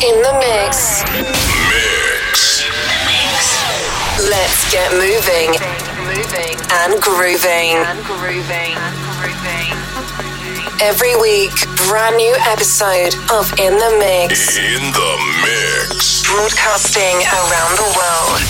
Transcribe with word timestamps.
In 0.00 0.16
the 0.22 0.32
mix. 0.40 1.04
Mix. 1.12 2.64
Let's 4.30 4.72
get 4.72 4.90
moving 4.92 5.52
Moving 6.08 6.56
and 6.72 7.00
grooving. 7.02 7.76
and 7.84 8.00
grooving. 8.08 8.72
Every 10.80 11.14
week, 11.20 11.52
brand 11.88 12.16
new 12.16 12.34
episode 12.48 13.14
of 13.30 13.52
In 13.60 13.76
the 13.76 13.96
Mix. 13.98 14.56
In 14.56 14.80
the 14.92 15.12
mix. 15.44 16.22
Broadcasting 16.26 17.16
around 17.36 17.76
the 17.76 17.90
world. 18.00 18.40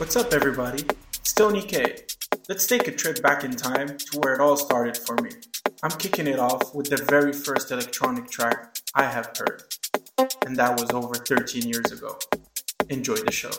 What's 0.00 0.16
up, 0.16 0.32
everybody? 0.32 0.84
It's 1.20 1.32
Tony 1.34 1.60
Kay. 1.62 2.05
Let's 2.48 2.68
take 2.68 2.86
a 2.86 2.92
trip 2.92 3.20
back 3.22 3.42
in 3.42 3.56
time 3.56 3.88
to 3.88 4.20
where 4.20 4.34
it 4.34 4.40
all 4.40 4.56
started 4.56 4.96
for 4.96 5.16
me. 5.16 5.30
I'm 5.82 5.90
kicking 5.90 6.28
it 6.28 6.38
off 6.38 6.72
with 6.76 6.88
the 6.88 7.04
very 7.10 7.32
first 7.32 7.72
electronic 7.72 8.30
track 8.30 8.76
I 8.94 9.02
have 9.02 9.32
heard, 9.36 9.64
and 10.46 10.54
that 10.54 10.78
was 10.78 10.92
over 10.92 11.14
13 11.14 11.62
years 11.62 11.90
ago. 11.90 12.16
Enjoy 12.88 13.16
the 13.16 13.32
show. 13.32 13.50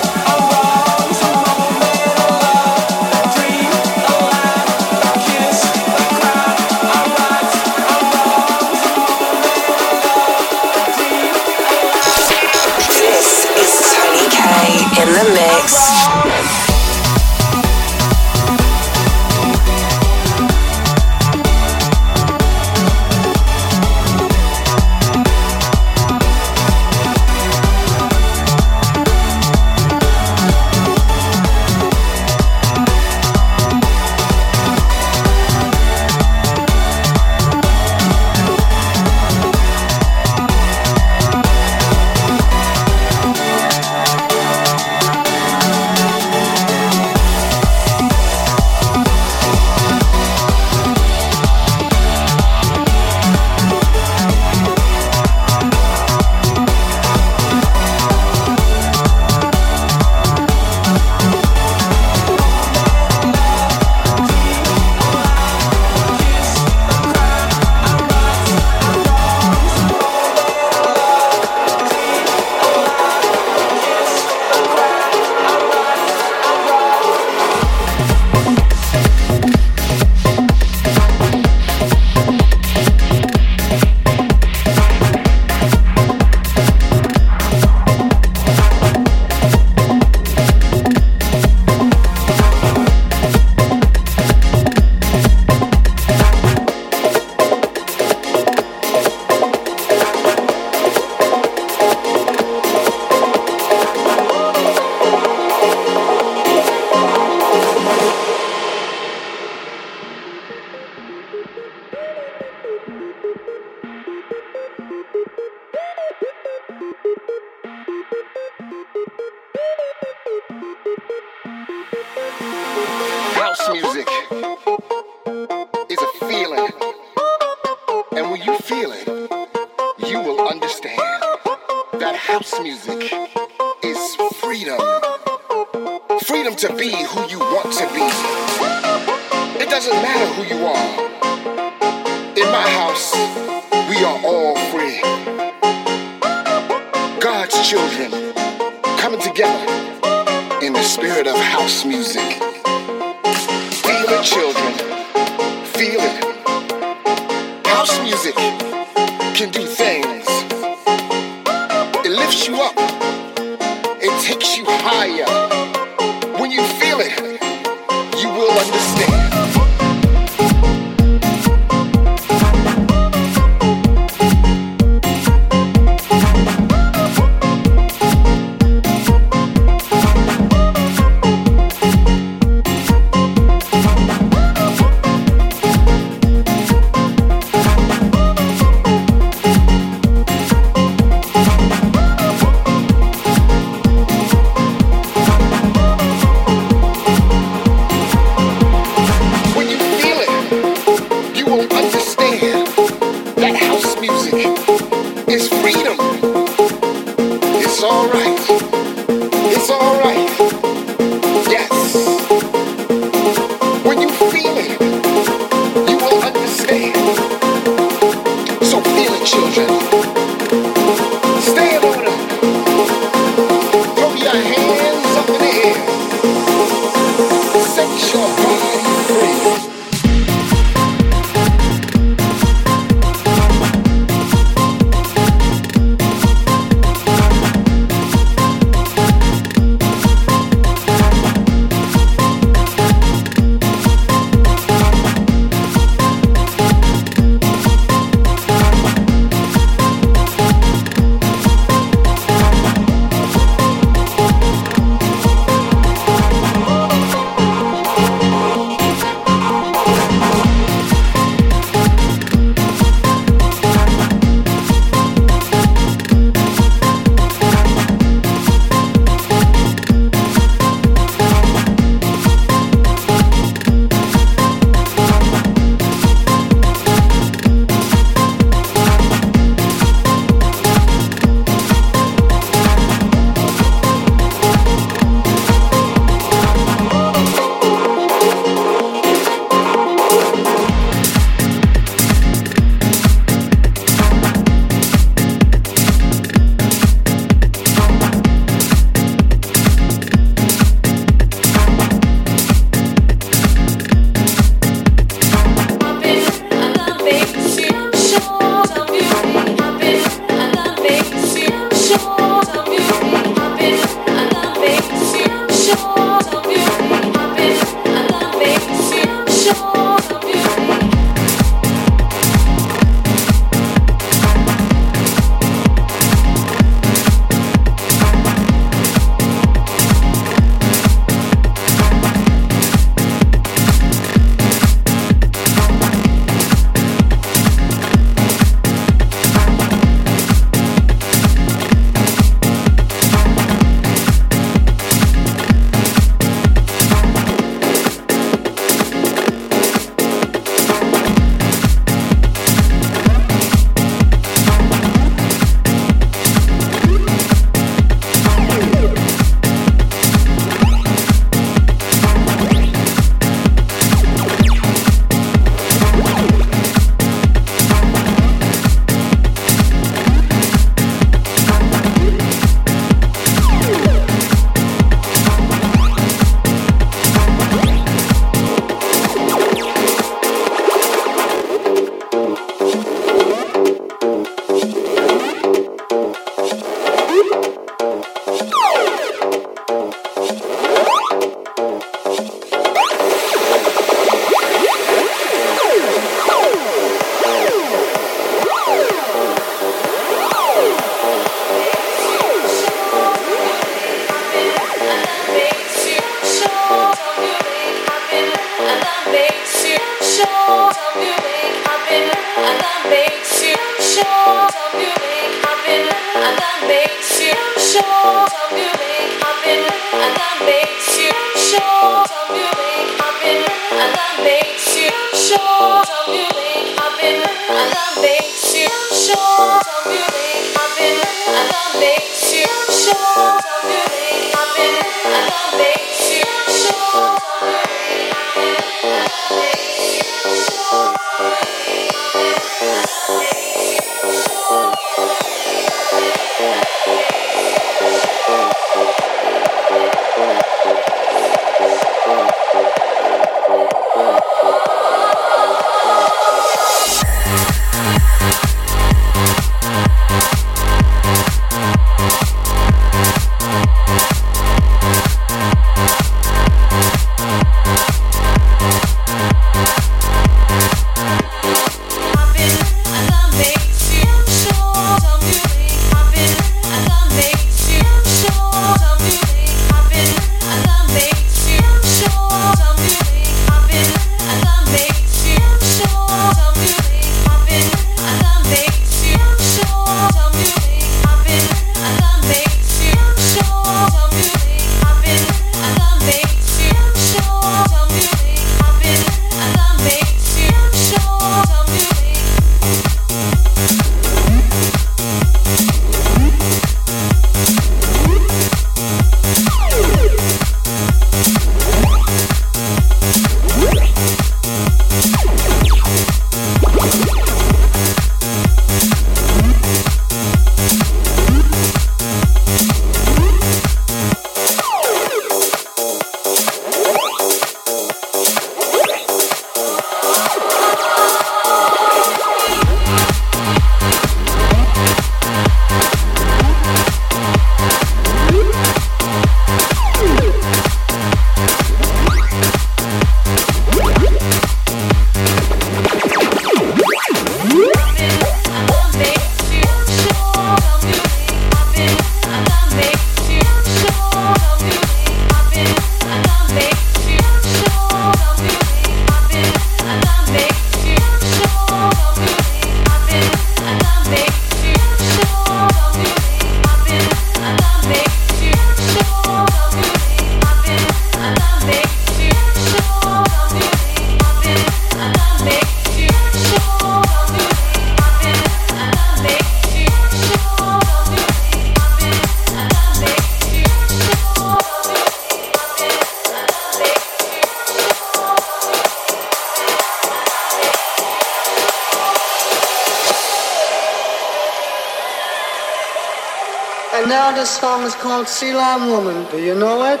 Called 598.20 598.28
Sea 598.28 598.52
Lion 598.52 598.90
Woman. 598.90 599.26
Do 599.30 599.38
you 599.38 599.54
know 599.54 599.80
it? 599.92 600.00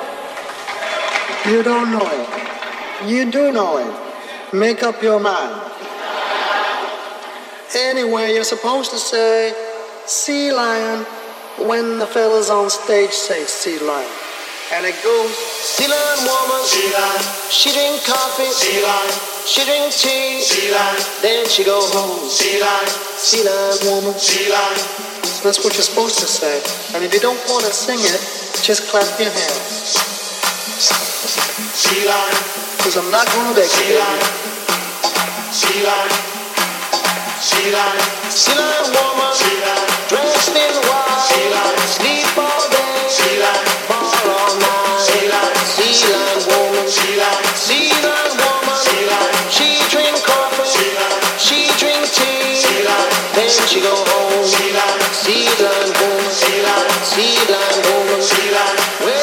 You 1.48 1.62
don't 1.62 1.90
know 1.90 2.04
it. 2.04 3.08
You 3.08 3.30
do 3.30 3.50
know 3.50 3.78
it. 3.78 4.54
Make 4.54 4.82
up 4.82 5.02
your 5.02 5.18
mind. 5.18 5.56
Anyway, 7.74 8.34
you're 8.34 8.44
supposed 8.44 8.90
to 8.90 8.98
say 8.98 9.54
sea 10.04 10.52
lion 10.52 11.06
when 11.66 11.98
the 11.98 12.06
fellas 12.06 12.50
on 12.50 12.68
stage 12.68 13.12
say 13.12 13.44
sea 13.44 13.78
lion. 13.78 14.10
And 14.74 14.84
it 14.84 14.96
goes, 15.02 15.34
sea 15.74 15.88
lion 15.88 16.20
woman, 16.28 16.60
sea 16.66 16.92
lion. 16.92 17.24
she 17.48 17.72
drink 17.72 18.04
coffee, 18.04 18.52
sea 18.52 18.82
lion. 18.84 19.14
she 19.46 19.64
drink 19.64 19.94
tea, 19.94 20.42
sea 20.42 20.70
lion. 20.74 21.00
then 21.22 21.48
she 21.48 21.64
go 21.64 21.80
home, 21.80 22.28
sea 22.28 22.60
lion, 22.60 22.88
sea 23.16 23.44
lion 23.48 23.78
woman, 23.88 24.18
sea 24.18 24.52
lion. 24.52 25.09
So 25.40 25.48
that's 25.48 25.64
what 25.64 25.72
you're 25.72 25.88
supposed 25.88 26.20
to 26.20 26.28
say. 26.28 26.60
And 26.92 27.00
if 27.02 27.16
you 27.16 27.20
don't 27.20 27.40
want 27.48 27.64
to 27.64 27.72
sing 27.72 27.96
it, 27.96 28.20
just 28.60 28.92
clap 28.92 29.08
your 29.16 29.32
hands. 29.32 29.96
Because 32.76 33.00
I'm 33.00 33.08
not 33.08 33.24
going 33.32 33.48
to 33.48 33.54
beg 33.56 33.64
you. 33.64 33.96
Sea 35.48 35.80
lion. 35.88 36.12
Sea 37.40 37.72
lion, 37.72 38.04
sea 38.28 38.52
lion 38.52 38.84
woman, 38.92 39.32
sea 39.32 39.64
lion, 39.64 39.88
dressed 40.12 40.52
in 40.52 40.76
white, 40.84 41.24
sea 41.24 41.48
lion, 41.48 41.88
sleep 41.88 42.36
all 42.36 42.68
day, 42.68 43.08
sea 43.08 43.40
lion, 43.40 43.64
ball 43.88 44.12
all 44.28 44.52
night, 44.60 45.00
sea 45.00 45.24
lion, 45.24 45.56
sea 45.64 46.04
lion 46.12 46.36
woman, 46.52 46.84
sea 46.84 47.16
lion, 47.16 47.49
lion, 53.50 53.58
then 53.58 53.68
she 53.68 53.80
go 53.80 53.94
home, 53.94 54.44
sea 54.44 54.72
lion, 54.72 55.00
sea 55.12 55.48
lion 55.62 55.90
woman, 55.98 56.30
sea 56.30 56.62
lion, 56.62 56.90
sea 57.02 57.34
lion 57.50 57.82
woman, 57.90 58.22
sea 58.22 58.50
lion, 58.50 58.76
wiggle 59.00 59.06
wiggle, 59.06 59.19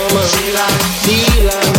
woman. 0.00 0.24
She 0.26 0.52
like, 0.52 0.80
she. 1.02 1.69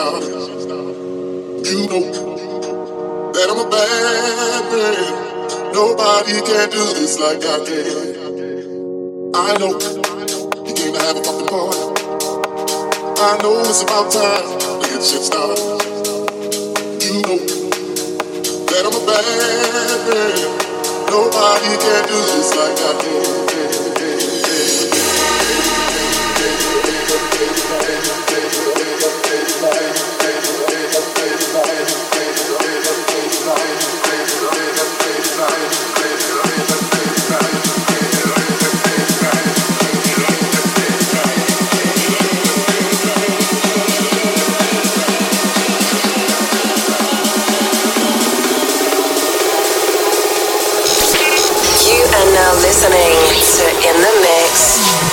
star. 0.00 0.20
You 1.70 1.80
know 1.88 2.04
that 3.32 3.46
I'm 3.50 3.60
a 3.60 3.68
bad 3.68 4.64
man. 4.72 5.72
Nobody 5.72 6.40
can 6.40 6.70
do 6.70 6.84
this 6.96 7.18
like 7.20 7.44
I 7.44 7.58
can. 7.66 8.20
I 9.34 9.58
know 9.58 9.72
you 10.66 10.72
came 10.74 10.92
to 10.94 11.00
have 11.00 11.16
a 11.16 11.22
fucking 11.22 11.48
party. 11.52 11.82
I 13.20 13.38
know 13.42 13.60
it's 13.60 13.82
about 13.82 14.10
time 14.10 14.48
that 14.80 15.02
shit 15.04 15.22
started. 15.22 15.60
You 17.04 17.20
know 17.26 17.38
that 18.70 18.82
I'm 18.88 18.96
a 18.96 19.02
bad 19.06 20.00
man. 20.08 20.38
Nobody 21.10 21.72
can 21.84 22.02
do 22.08 22.18
this 22.32 22.50
like 22.56 22.78
I 22.78 23.02
can. 23.02 23.49
listening 52.62 53.16
to 53.56 53.88
In 53.88 53.96
the 54.00 54.20
Mix. 54.22 55.09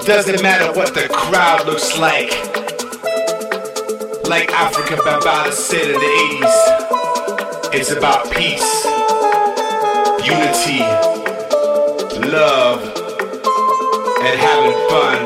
It 0.00 0.06
doesn't 0.06 0.40
matter 0.44 0.72
what 0.78 0.94
the 0.94 1.08
crowd 1.08 1.66
looks 1.66 1.98
like. 1.98 2.30
Like 4.28 4.48
Afrika 4.50 4.96
Bambaataa 4.96 5.52
said 5.52 5.90
in 5.90 5.98
the 5.98 6.12
80s, 6.38 7.74
it's 7.74 7.90
about 7.90 8.30
peace, 8.30 8.84
unity, 10.24 10.78
love, 12.30 12.80
and 14.22 14.38
having 14.38 14.76
fun. 14.88 15.18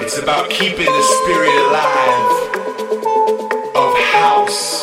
It's 0.00 0.16
about 0.16 0.48
keeping 0.50 0.86
the 0.86 1.02
spirit 1.18 1.54
alive 1.66 2.30
of 3.74 3.98
house 4.14 4.77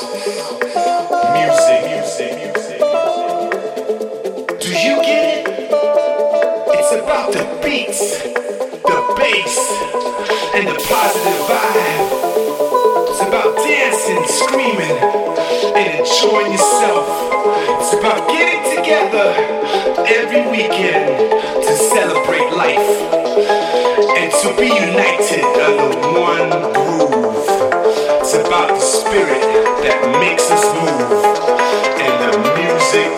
beats, 7.76 8.22
the 8.22 9.00
bass, 9.18 9.58
and 10.56 10.66
the 10.66 10.76
positive 10.88 11.40
vibe. 11.44 12.08
It's 13.10 13.22
about 13.22 13.58
dancing, 13.58 14.24
screaming, 14.28 14.98
and 15.76 16.00
enjoying 16.00 16.54
yourself. 16.54 17.06
It's 17.82 17.94
about 17.94 18.30
getting 18.30 18.64
together 18.78 19.28
every 20.08 20.44
weekend 20.52 21.20
to 21.66 21.74
celebrate 21.76 22.50
life 22.56 22.92
and 24.20 24.32
to 24.42 24.48
be 24.56 24.68
united 24.68 25.44
under 25.68 25.92
one 26.16 26.50
groove. 26.72 27.44
It's 28.22 28.36
about 28.36 28.70
the 28.70 28.80
spirit 28.80 29.44
that 29.84 30.00
makes 30.22 30.50
us 30.50 30.64
move 30.80 31.12
and 32.06 32.14
the 32.24 32.32
music 32.56 33.12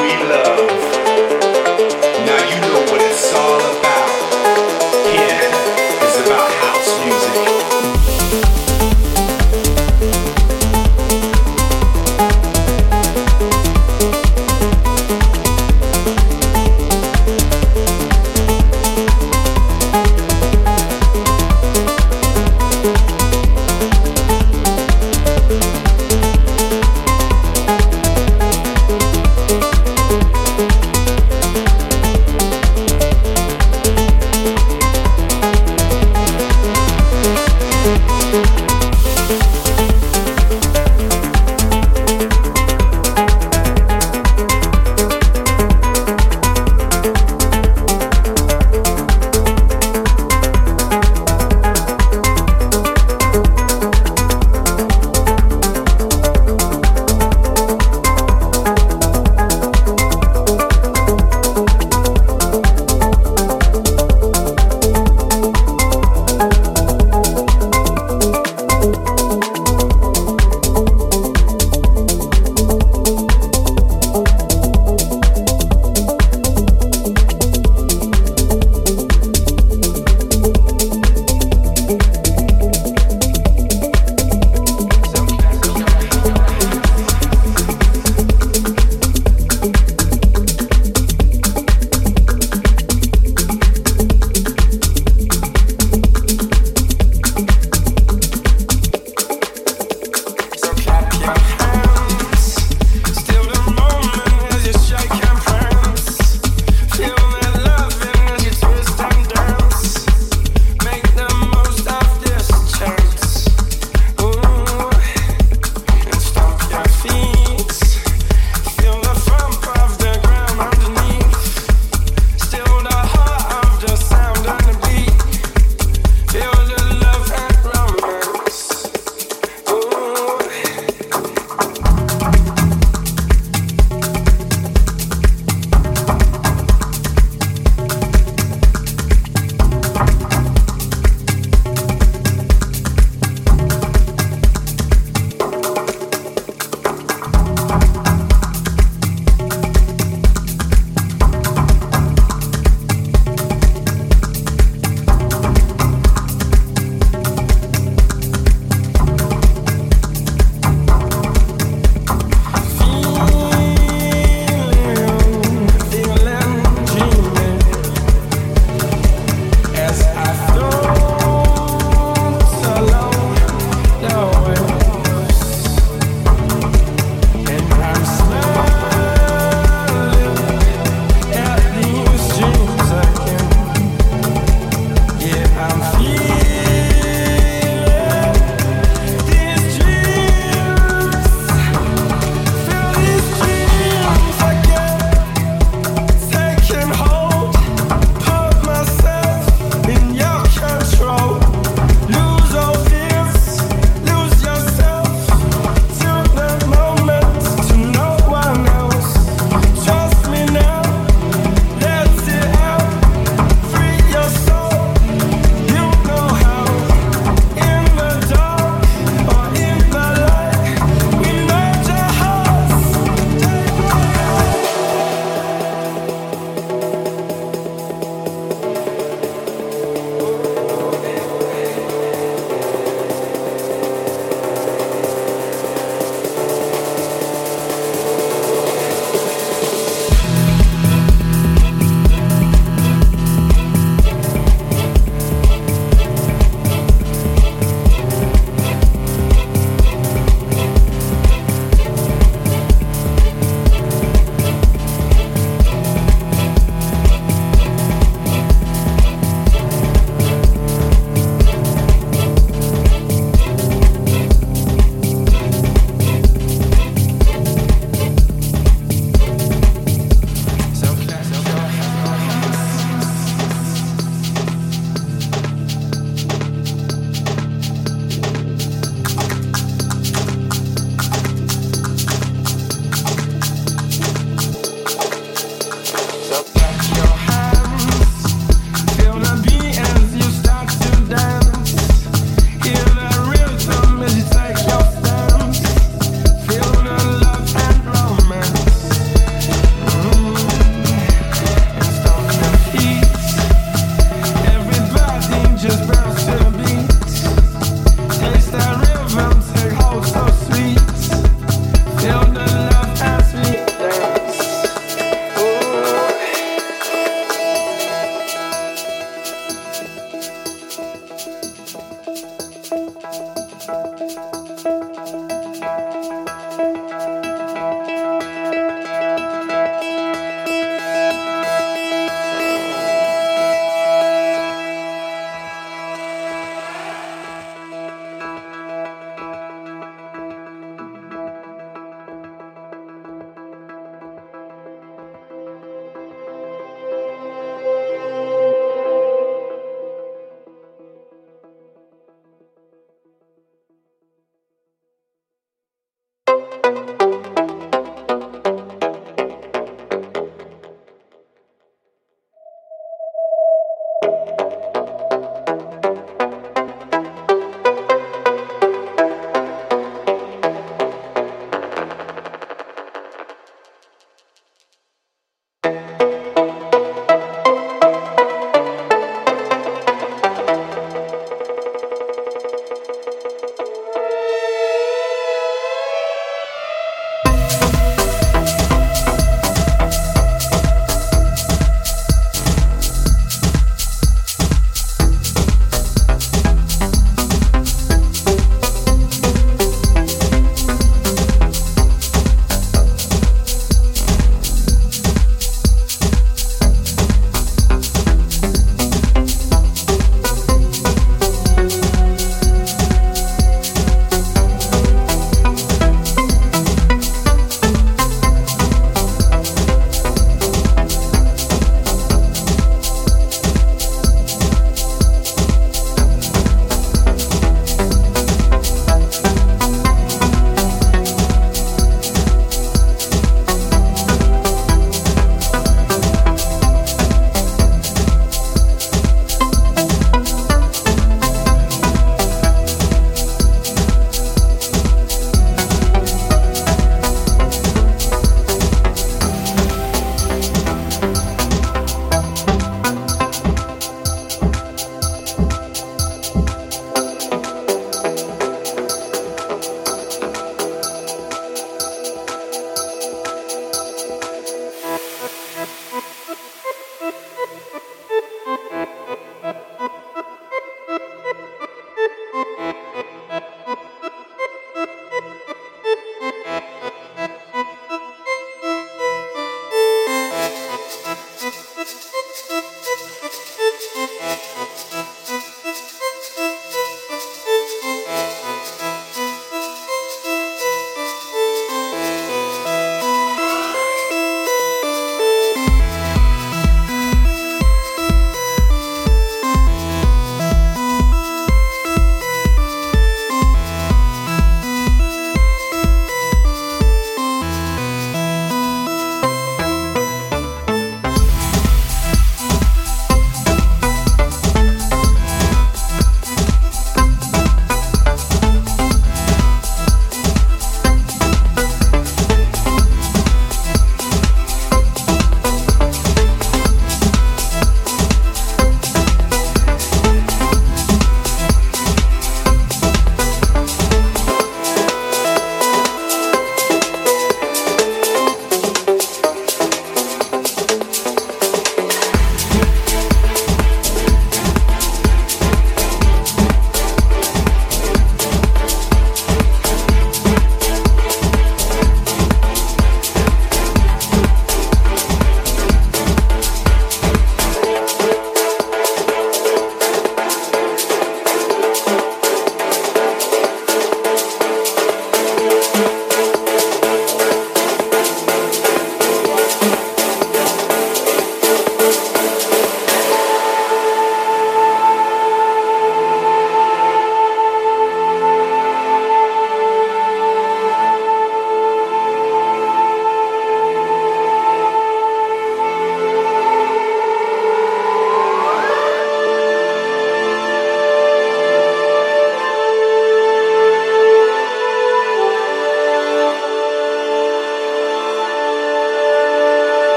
we 0.00 0.10
love. 0.28 0.93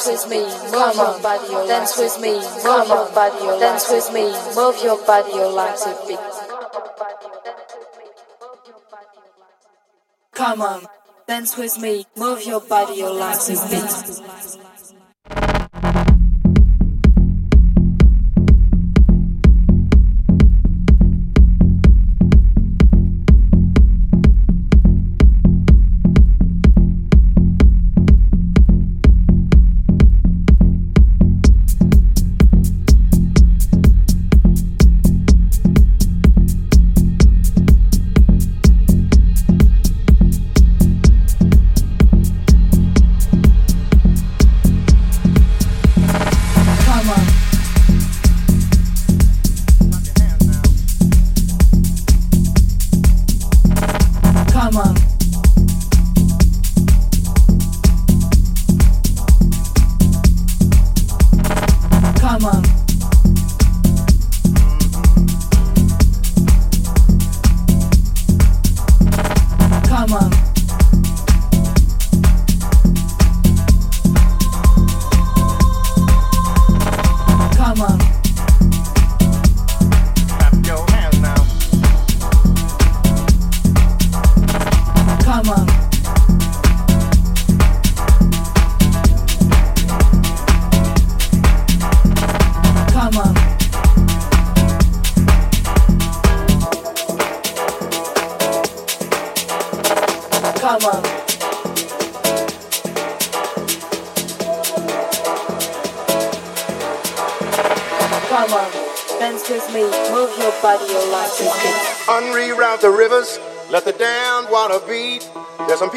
Dance 0.00 0.22
with 0.24 0.30
me, 0.30 0.40
move 0.72 0.96
your 0.96 1.20
body, 1.20 1.68
dance 1.68 1.98
with 1.98 2.20
me, 2.20 2.32
move 2.32 2.88
your 2.88 3.12
body, 3.12 3.60
dance 3.60 3.90
with 3.90 4.12
me, 4.14 4.32
move 4.56 4.82
your 4.82 5.04
body, 5.04 5.32
your 5.32 5.52
legs 5.52 5.84
a 5.84 6.06
bit. 6.06 6.18
Come 10.32 10.62
on, 10.62 10.86
dance 11.28 11.58
with 11.58 11.78
me, 11.78 12.06
move 12.16 12.46
your 12.46 12.60
body, 12.62 12.94
your 12.94 13.10
legs 13.10 13.50
a 13.50 13.68
bit. 13.68 14.69